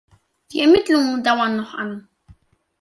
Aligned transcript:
Die 0.51 0.61
Ermittlungen 0.61 1.23
dauern 1.23 1.57
noch 1.57 1.75
an. 1.75 2.07